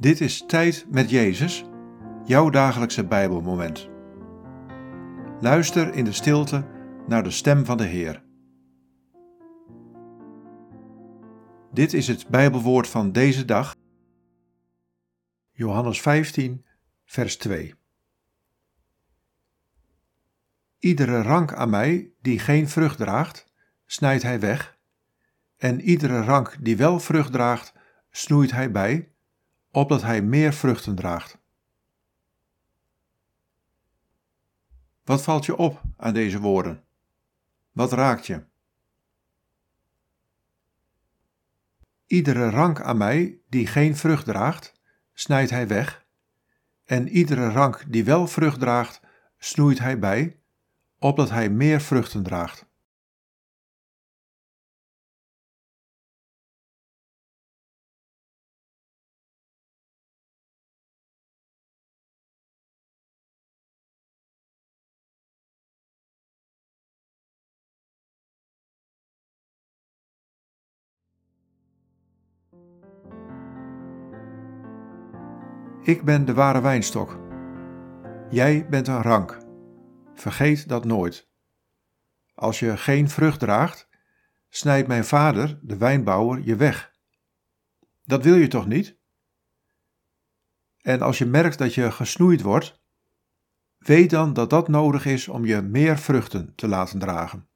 [0.00, 1.64] Dit is Tijd met Jezus,
[2.24, 3.88] jouw dagelijkse Bijbelmoment.
[5.40, 6.66] Luister in de stilte
[7.06, 8.22] naar de stem van de Heer.
[11.72, 13.76] Dit is het Bijbelwoord van deze dag.
[15.52, 16.64] Johannes 15,
[17.04, 17.74] vers 2.
[20.78, 23.52] Iedere rank aan mij die geen vrucht draagt,
[23.86, 24.78] snijdt hij weg,
[25.56, 27.72] en iedere rank die wel vrucht draagt,
[28.10, 29.12] snoeit hij bij
[29.78, 31.38] opdat hij meer vruchten draagt.
[35.04, 36.84] Wat valt je op aan deze woorden?
[37.72, 38.44] Wat raakt je?
[42.06, 44.72] Iedere rank aan mij die geen vrucht draagt,
[45.12, 46.06] snijdt hij weg,
[46.84, 49.00] en iedere rank die wel vrucht draagt,
[49.38, 50.40] snoeit hij bij,
[50.98, 52.66] opdat hij meer vruchten draagt.
[75.88, 77.18] Ik ben de ware wijnstok.
[78.30, 79.38] Jij bent een rank.
[80.14, 81.28] Vergeet dat nooit.
[82.34, 83.88] Als je geen vrucht draagt,
[84.48, 86.92] snijdt mijn vader, de wijnbouwer, je weg.
[88.04, 88.98] Dat wil je toch niet?
[90.80, 92.82] En als je merkt dat je gesnoeid wordt,
[93.78, 97.48] weet dan dat dat nodig is om je meer vruchten te laten dragen.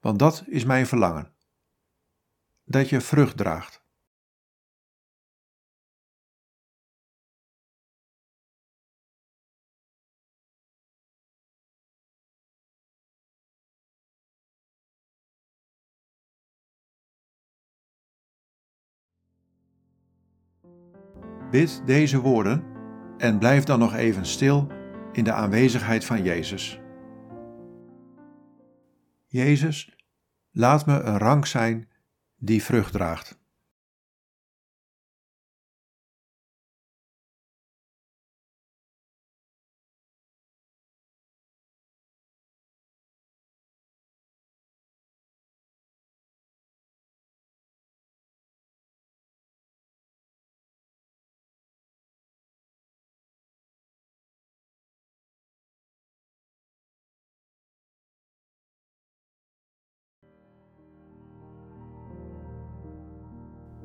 [0.00, 1.34] Want dat is mijn verlangen:
[2.64, 3.85] dat je vrucht draagt.
[21.50, 22.64] Bid deze woorden
[23.18, 24.66] en blijf dan nog even stil
[25.12, 26.80] in de aanwezigheid van Jezus.
[29.26, 29.96] Jezus,
[30.50, 31.88] laat me een rank zijn
[32.36, 33.38] die vrucht draagt.